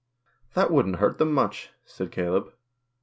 "That 0.55 0.71
wouldn't 0.71 0.95
hurt 0.95 1.19
them 1.19 1.31
much," 1.31 1.69
said 1.85 2.11
Caleb. 2.11 2.51